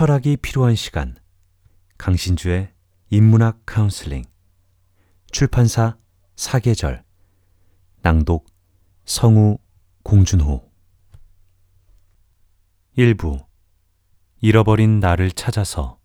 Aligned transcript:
철학이 0.00 0.38
필요한 0.38 0.76
시간. 0.76 1.14
강신주의 1.98 2.72
인문학 3.10 3.66
카운슬링. 3.66 4.24
출판사 5.30 5.98
사계절. 6.36 7.04
낭독 8.00 8.46
성우 9.04 9.58
공준호. 10.02 10.72
일부. 12.96 13.46
잃어버린 14.40 15.00
나를 15.00 15.32
찾아서. 15.32 16.00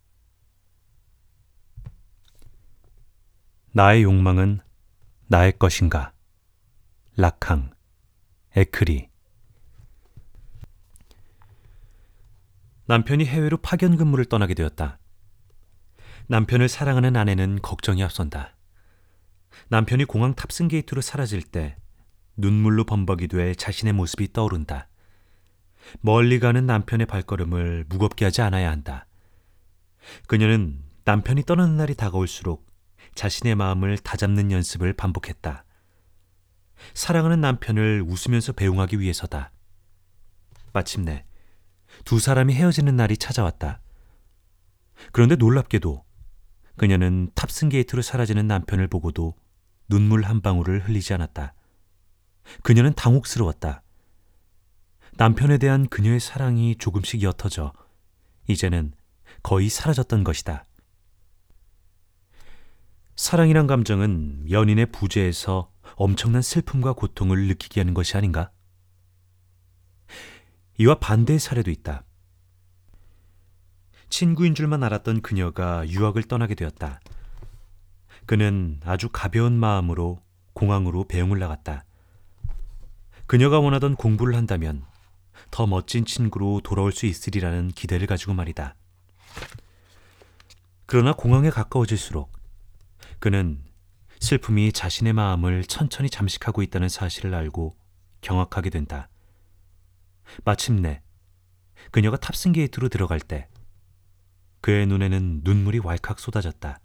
나의 3.72 4.04
욕망은 4.04 4.60
나의 5.28 5.58
것인가? 5.58 6.12
라캉. 7.16 7.72
에크리 8.58 9.08
남편이 12.88 13.26
해외로 13.26 13.58
파견 13.58 13.98
근무를 13.98 14.26
떠나게 14.26 14.54
되었다. 14.54 15.00
남편을 16.28 16.70
사랑하는 16.70 17.16
아내는 17.16 17.60
걱정이 17.62 18.04
앞선다. 18.04 18.56
남편이 19.70 20.06
공항 20.06 20.36
탑승 20.36 20.68
게이트로 20.68 21.02
사라질 21.02 21.42
때 21.42 21.78
눈물로 22.38 22.84
범벅이 22.84 23.28
될 23.28 23.56
자신의 23.56 23.94
모습이 23.94 24.34
떠오른다. 24.34 24.88
멀리 26.02 26.40
가는 26.40 26.66
남편의 26.66 27.08
발걸음을 27.08 27.86
무겁게 27.90 28.26
하지 28.26 28.42
않아야 28.42 28.70
한다. 28.70 29.08
그녀는 30.28 30.84
남편이 31.06 31.44
떠나는 31.44 31.78
날이 31.78 31.96
다가올수록 31.96 32.66
자신의 33.16 33.56
마음을 33.56 33.98
다잡는 33.98 34.52
연습을 34.52 34.94
반복했다. 34.94 35.64
사랑하는 36.94 37.42
남편을 37.42 38.04
웃으면서 38.06 38.52
배웅하기 38.54 39.00
위해서다. 39.00 39.52
마침내 40.74 41.26
두 42.06 42.20
사람이 42.20 42.54
헤어지는 42.54 42.96
날이 42.96 43.18
찾아왔다. 43.18 43.82
그런데 45.12 45.36
놀랍게도 45.36 46.06
그녀는 46.78 47.32
탑승 47.36 47.70
게이트로 47.70 48.02
사라지는 48.02 48.48
남편을 48.48 48.88
보고도 48.88 49.36
눈물 49.90 50.24
한 50.24 50.42
방울을 50.42 50.88
흘리지 50.88 51.14
않았다. 51.16 51.56
그녀는 52.62 52.94
당혹스러웠다. 52.94 53.82
남편에 55.18 55.58
대한 55.58 55.88
그녀의 55.88 56.20
사랑이 56.20 56.76
조금씩 56.78 57.24
옅어져 57.24 57.74
이제는 58.48 58.94
거의 59.42 59.70
사라졌던 59.70 60.24
것이다. 60.24 60.66
사랑이란 63.16 63.66
감정은 63.66 64.46
연인의 64.52 64.88
부재에서 64.88 65.72
엄청난 65.96 66.42
슬픔과 66.42 66.94
고통을 66.94 67.48
느끼게 67.48 67.80
하는 67.80 67.94
것이 67.94 68.18
아닌가? 68.18 68.52
이와 70.78 70.96
반대의 70.96 71.40
사례도 71.40 71.72
있다. 71.72 72.04
친구인 74.10 74.56
줄만 74.56 74.84
알았던 74.84 75.22
그녀가 75.22 75.88
유학을 75.88 76.24
떠나게 76.24 76.56
되었다. 76.56 77.00
그는 78.26 78.80
아주 78.84 79.10
가벼운 79.12 79.54
마음으로 79.54 80.22
공항으로 80.54 81.06
배웅을 81.08 81.40
나갔다. 81.40 81.86
그녀가 83.28 83.60
원하던 83.60 83.96
공부를 83.96 84.36
한다면 84.36 84.84
더 85.52 85.66
멋진 85.66 86.06
친구로 86.06 86.62
돌아올 86.64 86.92
수 86.92 87.06
있으리라는 87.06 87.70
기대를 87.70 88.08
가지고 88.08 88.34
말이다. 88.34 88.76
그러나 90.86 91.14
공항에 91.14 91.50
가까워질수록 91.50 92.32
그는 93.20 93.64
슬픔이 94.20 94.72
자신의 94.72 95.14
마음을 95.14 95.64
천천히 95.66 96.10
잠식하고 96.10 96.62
있다는 96.62 96.90
사실을 96.90 97.34
알고 97.34 97.76
경악하게 98.22 98.70
된다. 98.70 99.10
마침내 100.44 101.02
그녀가 101.92 102.18
탑승 102.18 102.52
게이트로 102.52 102.90
들어갈 102.90 103.20
때 103.20 103.48
그의 104.62 104.88
눈에는 104.88 105.42
눈물이 105.44 105.80
왈칵 105.80 106.20
쏟아졌다. 106.20 106.80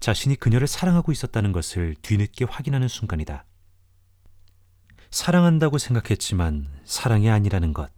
자신이 0.00 0.36
그녀를 0.36 0.66
사랑하고 0.66 1.12
있었다는 1.12 1.52
것을 1.52 1.94
뒤늦게 2.02 2.44
확인하는 2.44 2.88
순간이다. 2.88 3.44
사랑한다고 5.10 5.78
생각했지만 5.78 6.68
사랑이 6.84 7.30
아니라는 7.30 7.72
것, 7.72 7.90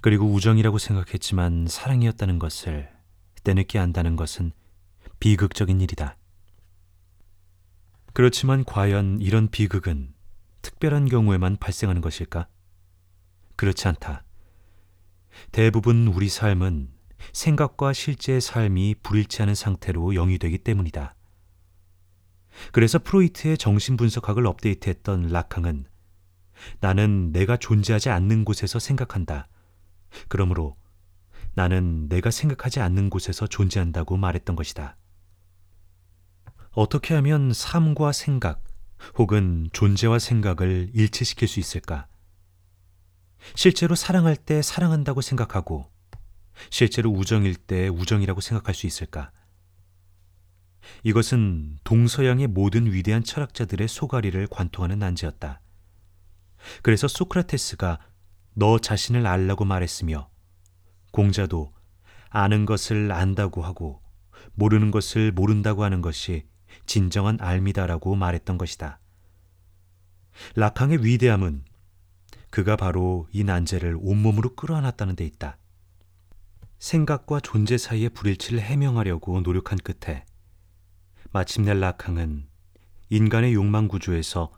그리고 0.00 0.26
우정이라고 0.32 0.78
생각했지만 0.78 1.66
사랑이었다는 1.68 2.38
것을 2.38 2.90
때늦게 3.42 3.78
안다는 3.78 4.16
것은 4.16 4.52
비극적인 5.20 5.80
일이다. 5.80 6.16
그렇지만 8.12 8.64
과연 8.64 9.20
이런 9.20 9.48
비극은 9.48 10.14
특별한 10.62 11.06
경우에만 11.08 11.56
발생하는 11.56 12.00
것일까? 12.00 12.48
그렇지 13.56 13.88
않다. 13.88 14.24
대부분 15.52 16.08
우리 16.08 16.28
삶은 16.28 16.90
생각과 17.32 17.92
실제의 17.92 18.40
삶이 18.40 18.96
불일치하는 19.02 19.54
상태로 19.54 20.14
영위되기 20.14 20.58
때문이다. 20.58 21.14
그래서 22.72 22.98
프로이트의 22.98 23.58
정신분석학을 23.58 24.46
업데이트했던 24.46 25.28
라캉은 25.28 25.86
나는 26.80 27.32
내가 27.32 27.56
존재하지 27.56 28.08
않는 28.10 28.44
곳에서 28.44 28.78
생각한다. 28.78 29.48
그러므로 30.28 30.76
나는 31.54 32.08
내가 32.08 32.30
생각하지 32.30 32.80
않는 32.80 33.10
곳에서 33.10 33.46
존재한다고 33.46 34.16
말했던 34.16 34.56
것이다. 34.56 34.96
어떻게 36.72 37.14
하면 37.14 37.52
삶과 37.52 38.12
생각 38.12 38.62
혹은 39.18 39.68
존재와 39.72 40.18
생각을 40.18 40.90
일치시킬 40.92 41.48
수 41.48 41.60
있을까? 41.60 42.06
실제로 43.54 43.94
사랑할 43.94 44.36
때 44.36 44.62
사랑한다고 44.62 45.20
생각하고 45.20 45.90
실제로 46.70 47.10
우정일 47.10 47.54
때 47.54 47.88
우정이라고 47.88 48.40
생각할 48.40 48.74
수 48.74 48.86
있을까? 48.86 49.30
이것은 51.02 51.78
동서양의 51.84 52.46
모든 52.48 52.92
위대한 52.92 53.24
철학자들의 53.24 53.88
소가리를 53.88 54.46
관통하는 54.48 54.98
난제였다. 54.98 55.60
그래서 56.82 57.08
소크라테스가 57.08 57.98
너 58.54 58.78
자신을 58.78 59.26
알라고 59.26 59.64
말했으며 59.64 60.30
공자도 61.12 61.74
아는 62.30 62.66
것을 62.66 63.12
안다고 63.12 63.62
하고 63.62 64.02
모르는 64.54 64.90
것을 64.90 65.32
모른다고 65.32 65.84
하는 65.84 66.00
것이 66.00 66.46
진정한 66.86 67.38
알미다라고 67.40 68.14
말했던 68.14 68.58
것이다. 68.58 69.00
락항의 70.54 71.04
위대함은 71.04 71.64
그가 72.56 72.74
바로 72.74 73.28
이 73.32 73.44
난제를 73.44 73.98
온몸으로 74.00 74.54
끌어안았다는 74.54 75.14
데 75.14 75.26
있다. 75.26 75.58
생각과 76.78 77.40
존재 77.40 77.76
사이의 77.76 78.08
불일치를 78.08 78.60
해명하려고 78.60 79.42
노력한 79.42 79.76
끝에 79.76 80.24
마침내 81.32 81.74
락항은 81.74 82.48
인간의 83.10 83.52
욕망 83.52 83.88
구조에서 83.88 84.54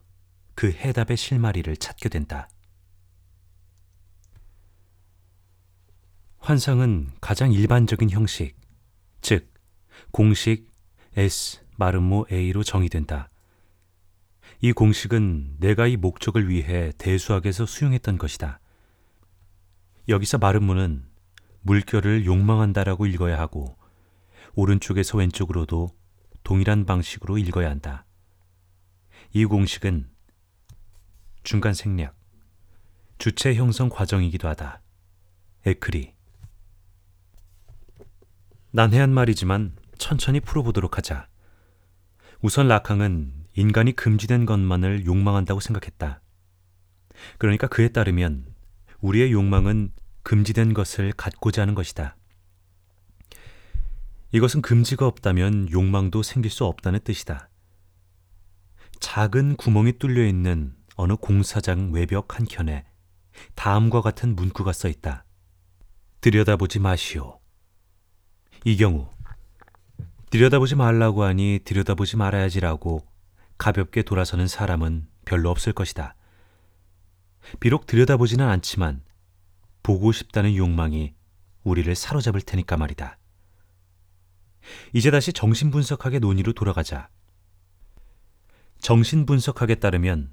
그 0.54 0.70
해답의 0.70 1.16
실마리를 1.16 1.76
찾게 1.76 2.09
된다. 2.09 2.48
환상은 6.38 7.10
가장 7.20 7.53
일반적인 7.53 8.10
형식, 8.10 8.54
즉 9.22 9.53
공식 10.12 10.70
S 11.16 11.65
마름모 11.75 12.26
A로 12.30 12.62
정의된다. 12.62 13.28
이 14.61 14.73
공식은 14.73 15.59
내가 15.59 15.87
이 15.87 15.97
목적을 15.97 16.49
위해 16.49 16.93
대수학에서 16.99 17.65
수용했던 17.65 18.19
것이다. 18.19 18.59
여기서 20.09 20.39
마름모는 20.39 21.07
물결을 21.63 22.27
욕망한다라고 22.27 23.07
읽어야 23.07 23.39
하고 23.39 23.77
오른쪽에서 24.55 25.19
왼쪽으로도 25.19 25.91
동일한 26.43 26.87
방식으로 26.87 27.39
읽어야 27.39 27.71
한다. 27.71 28.05
이 29.33 29.45
공식은 29.45 30.09
중간 31.45 31.73
생략, 31.73 32.17
주체 33.19 33.55
형성 33.55 33.89
과정이기도 33.89 34.49
하다. 34.49 34.83
에크리. 35.67 36.15
난해한 38.72 39.13
말이지만 39.13 39.77
천천히 39.99 40.41
풀어보도록 40.41 40.97
하자. 40.99 41.28
우선 42.41 42.66
라캉은 42.66 43.47
인간이 43.59 43.91
금지된 43.91 44.47
것만을 44.47 45.05
욕망한다고 45.05 45.59
생각했다. 45.59 46.21
그러니까 47.39 47.66
그에 47.66 47.89
따르면 47.89 48.47
우리의 49.01 49.33
욕망은 49.33 49.91
금지된 50.22 50.75
것을 50.75 51.10
갖고자 51.10 51.63
하는 51.63 51.75
것이다. 51.75 52.16
이것은 54.31 54.63
금지가 54.63 55.09
없다면 55.09 55.72
욕망도 55.72 56.22
생길 56.22 56.53
수 56.53 56.66
없다는 56.66 57.01
뜻이다. 57.03 57.49
작은 59.01 59.57
구멍이 59.57 59.99
뚫려 59.99 60.25
있는 60.25 60.77
어느 60.95 61.16
공사장 61.16 61.91
외벽 61.91 62.37
한켠에 62.39 62.84
다음과 63.57 64.03
같은 64.03 64.37
문구가 64.37 64.72
써 64.72 64.89
있다. 64.89 65.25
들여다보지 66.21 66.78
마시오. 66.78 67.41
이 68.65 68.77
경우 68.77 69.11
들여다보지 70.31 70.77
말라고 70.77 71.25
하니 71.25 71.59
들여다보지 71.65 72.16
말아야지라고 72.16 73.17
가볍게 73.59 74.03
돌아서는 74.03 74.47
사람은 74.47 75.07
별로 75.25 75.51
없을 75.51 75.72
것이다. 75.72 76.15
비록 77.60 77.87
들여다보지는 77.87 78.47
않지만 78.47 79.03
보고 79.83 80.13
싶다는 80.13 80.55
욕망이 80.57 81.15
우리를 81.65 81.95
사로잡을 81.95 82.41
테니까 82.41 82.77
말이다. 82.77 83.19
이제 84.93 85.10
다시 85.10 85.33
정신분석학의 85.33 86.21
논의로 86.21 86.53
돌아가자. 86.53 87.09
정신분석학에 88.81 89.77
따르면 89.77 90.31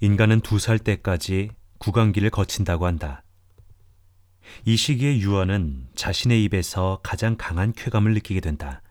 인간은 0.00 0.40
두 0.40 0.58
살 0.58 0.78
때까지 0.78 1.50
구강기를 1.78 2.30
거친다고 2.30 2.86
한다. 2.86 3.24
이 4.64 4.76
시기에 4.76 5.18
유아는 5.18 5.88
자신의 5.94 6.44
입에서 6.44 7.00
가장 7.02 7.36
강한 7.38 7.72
쾌감을 7.72 8.14
느끼게 8.14 8.40
된다. 8.40 8.82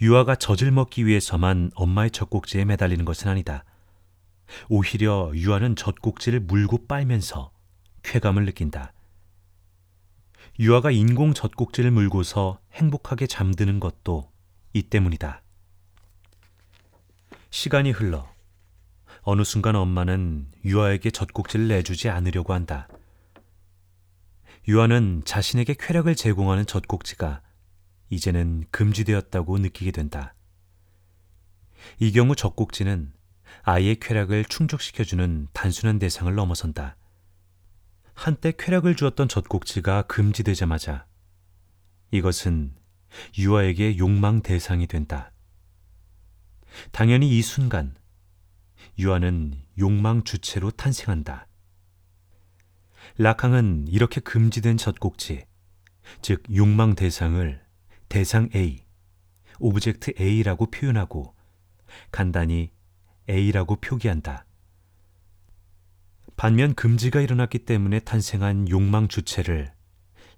유아가 0.00 0.34
젖을 0.36 0.70
먹기 0.70 1.06
위해서만 1.06 1.70
엄마의 1.74 2.10
젖꼭지에 2.10 2.64
매달리는 2.64 3.04
것은 3.04 3.28
아니다. 3.28 3.64
오히려 4.68 5.30
유아는 5.34 5.76
젖꼭지를 5.76 6.40
물고 6.40 6.86
빨면서 6.86 7.50
쾌감을 8.02 8.44
느낀다. 8.44 8.92
유아가 10.60 10.90
인공 10.90 11.34
젖꼭지를 11.34 11.90
물고서 11.90 12.58
행복하게 12.72 13.26
잠드는 13.26 13.80
것도 13.80 14.30
이 14.72 14.82
때문이다. 14.82 15.42
시간이 17.50 17.92
흘러 17.92 18.28
어느 19.22 19.44
순간 19.44 19.76
엄마는 19.76 20.48
유아에게 20.64 21.10
젖꼭지를 21.10 21.68
내주지 21.68 22.08
않으려고 22.08 22.54
한다. 22.54 22.88
유아는 24.66 25.22
자신에게 25.24 25.74
쾌락을 25.78 26.14
제공하는 26.14 26.66
젖꼭지가 26.66 27.42
이제는 28.10 28.64
금지되었다고 28.70 29.58
느끼게 29.58 29.90
된다. 29.90 30.34
이 31.98 32.12
경우 32.12 32.34
젖꼭지는 32.34 33.12
아이의 33.62 33.96
쾌락을 34.00 34.44
충족시켜주는 34.44 35.48
단순한 35.52 35.98
대상을 35.98 36.32
넘어선다. 36.34 36.96
한때 38.14 38.52
쾌락을 38.56 38.96
주었던 38.96 39.28
젖꼭지가 39.28 40.02
금지되자마자 40.02 41.06
이것은 42.10 42.74
유아에게 43.38 43.98
욕망 43.98 44.42
대상이 44.42 44.86
된다. 44.86 45.32
당연히 46.92 47.38
이 47.38 47.42
순간 47.42 47.94
유아는 48.98 49.62
욕망 49.78 50.24
주체로 50.24 50.70
탄생한다. 50.70 51.46
라캉은 53.18 53.86
이렇게 53.88 54.20
금지된 54.20 54.76
젖꼭지, 54.76 55.44
즉 56.22 56.42
욕망 56.54 56.94
대상을 56.94 57.67
대상 58.08 58.48
A, 58.54 58.84
object 59.58 60.12
A라고 60.18 60.70
표현하고 60.70 61.34
간단히 62.10 62.72
A라고 63.28 63.76
표기한다. 63.76 64.46
반면 66.36 66.74
금지가 66.74 67.20
일어났기 67.20 67.60
때문에 67.60 68.00
탄생한 68.00 68.68
욕망 68.68 69.08
주체를 69.08 69.72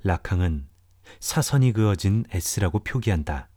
락항은 0.03 0.69
사선이 1.21 1.73
그어진 1.73 2.25
S라고 2.31 2.81
표기한다. 2.81 3.51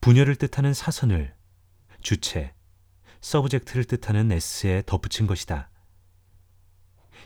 분열을 0.00 0.36
뜻하는 0.36 0.74
사선을 0.74 1.34
주체, 2.02 2.54
서브젝트를 3.20 3.84
뜻하는 3.84 4.30
S에 4.32 4.82
덧붙인 4.86 5.26
것이다. 5.26 5.70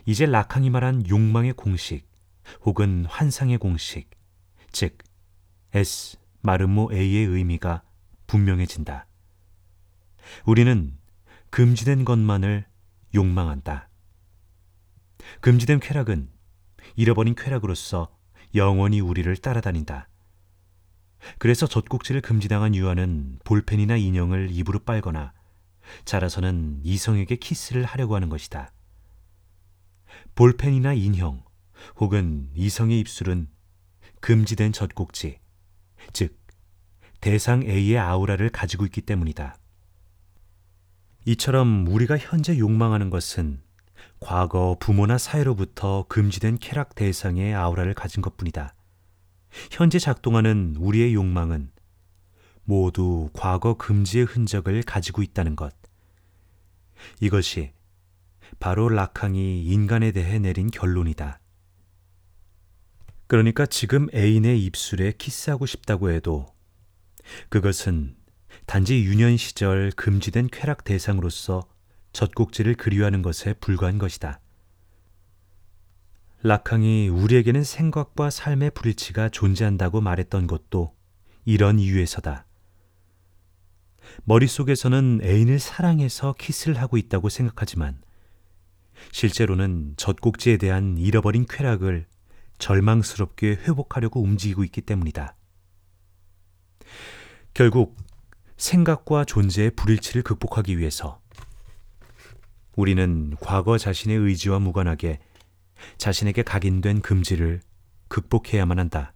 이제 0.06 0.26
락항이 0.26 0.70
말한 0.70 1.08
욕망의 1.08 1.55
공식 1.55 2.08
혹은 2.62 3.06
환상의 3.06 3.58
공식, 3.58 4.11
즉 4.70 4.99
S 5.75 6.17
마르모 6.41 6.91
A의 6.93 7.26
의미가 7.26 7.82
분명해진다. 8.29 9.09
우리는 10.47 10.97
금지된 11.50 12.05
것만을 12.05 12.65
욕망한다. 13.12 13.88
금지된 15.41 15.81
쾌락은 15.81 16.31
잃어버린 16.94 17.35
쾌락으로서 17.35 18.17
영원히 18.55 19.00
우리를 19.00 19.37
따라다닌다. 19.38 20.09
그래서 21.38 21.67
젖꼭지를 21.67 22.20
금지당한 22.20 22.77
유아는 22.77 23.41
볼펜이나 23.44 23.97
인형을 23.97 24.50
입으로 24.53 24.79
빨거나 24.79 25.32
자라서는 26.05 26.82
이성에게 26.85 27.35
키스를 27.37 27.85
하려고 27.85 28.15
하는 28.15 28.29
것이다. 28.29 28.73
볼펜이나 30.37 30.93
인형 30.93 31.44
혹은 31.97 32.50
이성의 32.55 33.00
입술은 33.00 33.49
금지된 34.20 34.73
젖꼭지, 34.73 35.41
즉 36.12 36.39
대상 37.21 37.62
A의 37.62 37.99
아우라를 37.99 38.51
가지고 38.51 38.85
있기 38.85 39.01
때문이다. 39.01 39.56
이처럼 41.27 41.87
우리가 41.89 42.19
현재 42.19 42.59
욕망하는 42.59 43.09
것은 43.09 43.62
과거 44.21 44.77
부모나 44.79 45.19
사회로부터 45.19 46.05
금지된 46.09 46.59
쾌락 46.59 46.95
대상의 46.95 47.55
아우라를 47.55 47.95
가진 47.95 48.23
것 48.23 48.37
뿐이다. 48.37 48.75
현재 49.71 49.99
작동하는 49.99 50.75
우리의 50.79 51.15
욕망은 51.15 51.71
모두 52.65 53.31
과거 53.33 53.75
금지의 53.75 54.25
흔적을 54.25 54.83
가지고 54.83 55.23
있다는 55.23 55.56
것. 55.56 55.75
이것이 57.21 57.73
바로 58.59 58.89
락항이 58.89 59.65
인간에 59.65 60.12
대해 60.12 60.39
내린 60.39 60.71
결론이다. 60.71 61.41
그러니까 63.26 63.67
지금 63.67 64.09
애인의 64.15 64.62
입술에 64.65 65.12
키스하고 65.17 65.67
싶다고 65.67 66.11
해도 66.11 66.47
그것은 67.49 68.17
단지 68.67 69.03
유년 69.05 69.37
시절 69.37 69.91
금지된 69.93 70.49
쾌락 70.53 70.85
대상으로서 70.85 71.69
젖꼭지를 72.12 72.75
그리워하는 72.75 73.23
것에 73.23 73.55
불과한 73.55 73.99
것이다. 73.99 74.41
락항이 76.43 77.09
우리에게는 77.09 77.65
생각과 77.65 78.29
삶의 78.31 78.73
불일치가 78.73 79.31
존재한다고 79.31 80.00
말했던 80.03 80.47
것도 80.47 80.94
이런 81.47 81.79
이유에서다. 81.79 82.47
머릿속에서는 84.25 85.20
애인을 85.23 85.59
사랑해서 85.59 86.35
키스를 86.38 86.81
하고 86.81 86.99
있다고 86.99 87.31
생각하지만 87.31 88.03
실제로는 89.11 89.94
젖꼭지에 89.97 90.59
대한 90.59 90.99
잃어버린 90.99 91.47
쾌락을 91.49 92.06
절망스럽게 92.65 93.57
회복하려고 93.57 94.23
움직이고 94.23 94.65
있기 94.65 94.81
때문이다. 94.81 95.37
결국 97.53 97.95
생각과 98.57 99.27
존재의 99.27 99.73
불일치를 99.73 100.23
극복하기 100.23 100.79
위해서 100.79 101.21
우리는 102.75 103.37
과거 103.39 103.77
자신의 103.77 104.17
의지와 104.17 104.61
무관하게 104.61 105.21
자신에게 105.99 106.43
각인된 106.43 107.03
금지를 107.03 107.61
극복해야만 108.09 108.79
한다. 108.79 109.13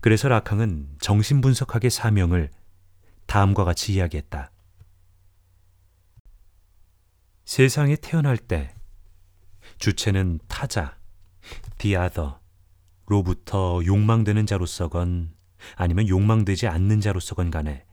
그래서 0.00 0.28
락항은 0.28 0.96
정신분석학의 0.98 1.90
사명을 1.90 2.50
다음과 3.26 3.64
같이 3.64 3.92
이야기했다. 3.92 4.50
세상에 7.44 7.96
태어날 7.96 8.38
때 8.38 8.74
주체는 9.76 10.40
타자, 10.48 11.01
the 11.82 11.96
other로부터 11.96 13.84
욕망되는 13.84 14.46
자로서건 14.46 15.34
아니면 15.74 16.08
욕망되지 16.08 16.68
않는 16.68 17.00
자로서건 17.00 17.50
간에 17.50 17.84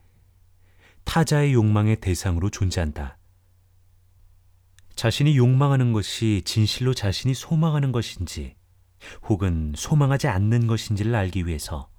타자의 1.04 1.52
욕망의 1.54 1.96
대상으로 1.96 2.50
존재한다. 2.50 3.18
자신이 4.94 5.36
욕망하는 5.36 5.92
것이 5.92 6.42
진실로 6.44 6.94
자신이 6.94 7.34
소망하는 7.34 7.90
것인지 7.90 8.54
혹은 9.28 9.72
소망하지 9.76 10.28
않는 10.28 10.66
것인지를 10.66 11.14
알기 11.14 11.46
위해서 11.46 11.90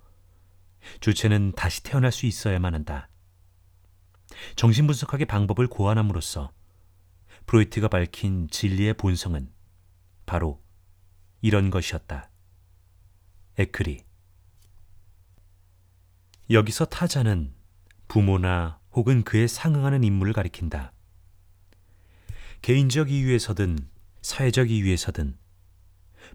주체는 0.99 1.53
다시 1.55 1.83
태어날 1.83 2.11
수 2.11 2.25
있어야만 2.25 2.73
한다. 2.73 3.09
정신분석학의 4.55 5.25
방법을 5.25 5.67
고안함으로써 5.67 6.51
프로이트가 7.47 7.89
밝힌 7.89 8.47
진리의 8.49 8.93
본성은 8.93 9.51
바로 10.25 10.61
이런 11.41 11.69
것이었다. 11.69 12.29
에크리. 13.57 14.03
여기서 16.49 16.85
타자는 16.85 17.53
부모나 18.07 18.79
혹은 18.91 19.23
그에 19.23 19.47
상응하는 19.47 20.03
인물을 20.03 20.33
가리킨다. 20.33 20.93
개인적 22.61 23.09
이유에서든 23.09 23.77
사회적 24.21 24.69
이유에서든 24.69 25.37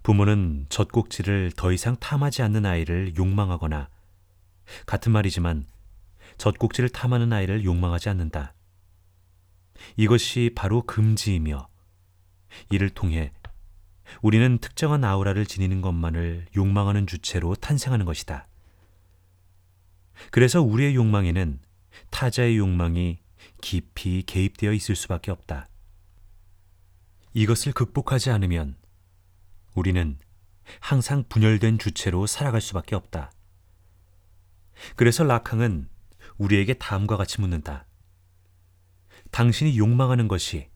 부모는 0.03 0.67
젖꼭지를 0.69 1.53
더 1.57 1.73
이상 1.73 1.97
탐하지 1.97 2.43
않는 2.43 2.67
아이를 2.67 3.17
욕망하거나 3.17 3.89
같은 4.87 5.13
말이지만 5.13 5.67
젖꼭지를 6.39 6.89
탐하는 6.89 7.33
아이를 7.33 7.65
욕망하지 7.65 8.09
않는다. 8.09 8.55
이것이 9.97 10.53
바로 10.55 10.83
금지이며 10.83 11.69
이를 12.71 12.91
통해 12.91 13.33
우리는 14.23 14.59
특정한 14.59 15.05
아우라를 15.05 15.47
지니는 15.47 15.81
것만을 15.81 16.47
욕망하는 16.57 17.07
주체로 17.07 17.55
탄생하는 17.55 18.07
것이다. 18.07 18.47
그래서 20.31 20.63
우리의 20.63 20.95
욕망에는 20.95 21.61
타자의 22.11 22.59
욕망이 22.59 23.19
깊이 23.61 24.23
개입되어 24.23 24.73
있을 24.73 24.97
수밖에 24.97 25.31
없다. 25.31 25.69
이것을 27.35 27.73
극복하지 27.73 28.31
않으면 28.31 28.77
우리는 29.75 30.19
항상 30.81 31.25
분열된 31.29 31.79
주체로 31.79 32.27
살아갈 32.27 32.61
수밖에 32.61 32.95
없다. 32.95 33.31
그래서 34.95 35.25
라캉은 35.25 35.89
우리에게 36.39 36.75
다음과 36.75 37.17
같이 37.17 37.41
묻는다. 37.41 37.87
당신이 39.31 39.79
욕망하는 39.79 40.29
것이 40.29 40.69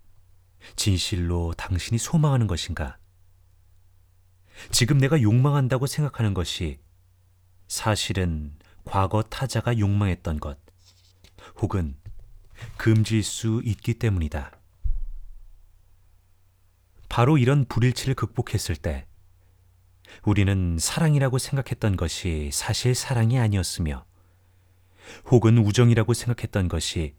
진실로 0.76 1.54
당신이 1.56 1.99
소망하는 1.99 2.46
것인가? 2.46 3.00
지금 4.70 4.98
내가 4.98 5.20
욕망한다고 5.20 5.86
생각하는 5.86 6.34
것이 6.34 6.78
사실은 7.68 8.54
과거 8.84 9.22
타자가 9.22 9.78
욕망했던 9.78 10.40
것 10.40 10.58
혹은 11.56 11.96
금지일 12.76 13.22
수 13.22 13.62
있기 13.64 13.94
때문이다. 13.94 14.52
바로 17.08 17.38
이런 17.38 17.64
불일치를 17.64 18.14
극복했을 18.14 18.76
때 18.76 19.06
우리는 20.24 20.76
사랑이라고 20.78 21.38
생각했던 21.38 21.96
것이 21.96 22.50
사실 22.52 22.94
사랑이 22.94 23.38
아니었으며 23.38 24.04
혹은 25.26 25.58
우정이라고 25.58 26.14
생각했던 26.14 26.68
것이 26.68 27.14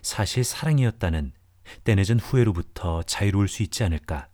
사실 0.00 0.44
사랑이었다는 0.44 1.32
때늦은 1.84 2.20
후회로부터 2.20 3.02
자유로울 3.04 3.48
수 3.48 3.62
있지 3.62 3.84
않을까. 3.84 4.28